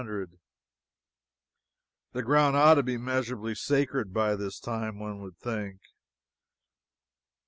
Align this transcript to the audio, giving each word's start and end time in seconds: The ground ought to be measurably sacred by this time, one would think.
The 2.13 2.23
ground 2.23 2.55
ought 2.55 2.73
to 2.73 2.81
be 2.81 2.97
measurably 2.97 3.53
sacred 3.53 4.11
by 4.11 4.35
this 4.35 4.59
time, 4.59 4.97
one 4.97 5.21
would 5.21 5.37
think. 5.37 5.79